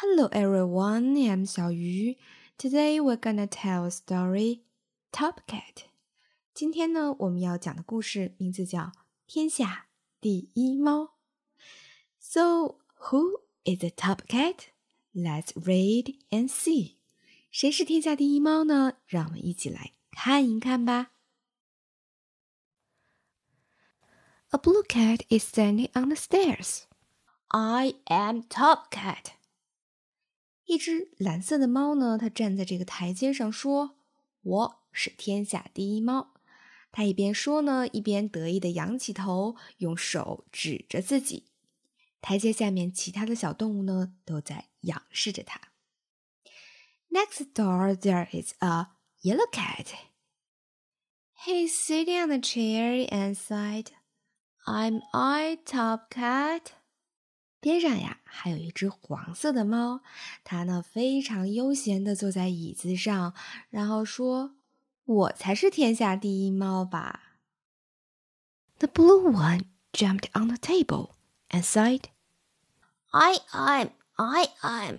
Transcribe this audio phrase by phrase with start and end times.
[0.00, 2.18] Hello everyone, I'm 小鱼。
[2.58, 4.60] Today we're gonna tell a story,
[5.10, 5.84] Top Cat。
[6.52, 8.80] 今天呢，我们要讲的故事名字叫《
[9.26, 9.86] 天下
[10.20, 11.02] 第一猫》。
[12.18, 14.66] So who is the top cat?
[15.14, 16.96] Let's read and see.
[17.50, 18.98] 谁是天下第一猫呢？
[19.06, 21.12] 让我们一起来看一看吧。
[24.50, 26.82] A blue cat is standing on the stairs.
[27.48, 29.32] I am Top Cat.
[30.71, 33.97] 一只蓝色的猫呢，它站在这个台阶上说
[34.41, 36.33] ：“我是天下第一猫。”
[36.93, 41.47] 它一边说呢，一边得意地仰起头，用手指着自己。
[42.21, 45.59] 台阶下面其他的小动物呢，都在仰视着它。
[47.09, 49.87] Next door, there is a yellow cat.
[51.45, 53.87] He's sitting on a chair and said.
[54.65, 56.67] I'm I top cat。
[57.61, 60.01] 边上呀，还有一只黄色的猫，
[60.43, 63.33] 它呢非常悠闲地坐在椅子上，
[63.69, 64.55] 然后说
[65.05, 67.37] ：“我才是天下第一猫吧。”
[68.79, 71.11] The blue one jumped on the table
[71.49, 72.05] and said,
[73.11, 74.97] "I am, I am."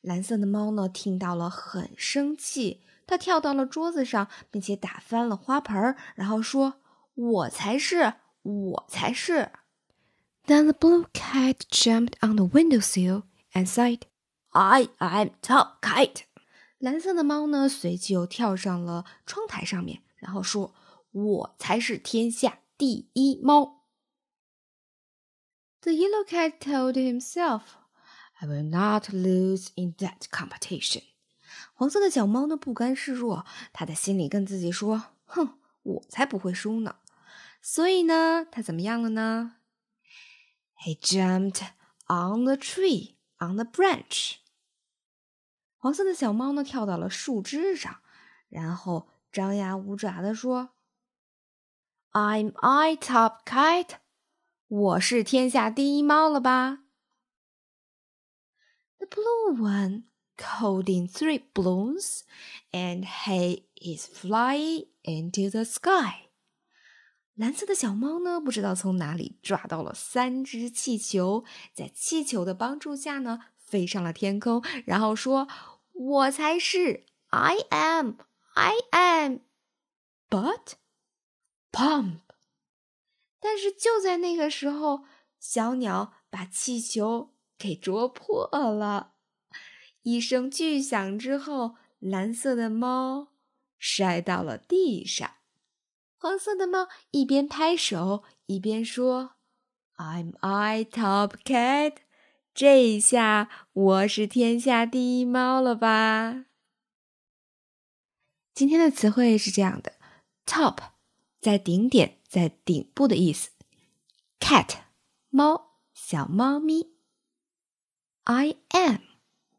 [0.00, 6.80] 蓝色的猫呢听到了很生气，它跳到了桌子上，并且打翻了花盆儿，然后说
[7.14, 9.52] ：“我才是。”我才是。
[10.45, 13.23] Then the blue cat jumped on the windowsill
[13.53, 14.01] and said,
[14.51, 16.23] "I am top cat."
[16.77, 23.87] 蓝色的猫呢，随即又跳上了窗台上面，然后说：“我才是天下第一猫。”
[25.81, 27.61] The yellow cat told himself,
[28.39, 31.03] "I will not lose in that competition."
[31.73, 36.97] 黄色的小猫呢，不甘示弱，它在心里跟自己说：“哼，我才不会输呢。”
[37.61, 39.55] 所以呢，他怎么样了呢
[40.83, 41.61] ？He jumped
[42.07, 44.35] on the tree on the branch。
[45.77, 48.01] 黄色的小猫呢，跳到了树枝上，
[48.49, 50.69] 然后张牙舞爪的说：“
[52.11, 53.97] I'm I top cat，
[54.67, 56.79] 我是天下第一猫了吧？”
[58.97, 60.05] The blue one
[60.37, 62.21] called in three balloons,
[62.71, 66.28] and he is flying into the sky.
[67.34, 75.48] 蓝色的小猫呢，不知道从哪里抓到了三只气球，在气球的帮助下呢，飞上了天空，然后说
[75.92, 78.16] ：“我才是，I am,
[78.54, 79.38] I am。”
[80.28, 80.74] But,
[81.72, 82.20] pump！
[83.40, 85.04] 但是就在那个时候，
[85.38, 89.14] 小鸟把气球给啄破了，
[90.02, 93.28] 一声巨响之后，蓝色的猫
[93.78, 95.36] 摔到了地上。
[96.22, 99.36] 黄色的猫一边拍手一边说
[99.96, 101.94] ：“I'm I top cat。”
[102.52, 106.44] 这一下我是天下第一猫了吧？
[108.52, 109.94] 今天的词汇是这样的
[110.44, 110.90] ：top
[111.40, 113.52] 在顶点，在顶部的意思
[114.38, 114.80] ；cat
[115.30, 116.92] 猫，小猫咪
[118.24, 118.98] ；I am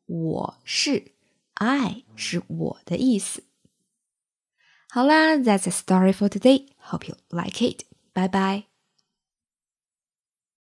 [0.05, 1.13] 我是
[1.55, 3.45] ，I 是我的意思。
[4.93, 6.67] 好啦，That's a story for today.
[6.91, 7.85] Hope you like it.
[8.13, 8.70] Bye bye.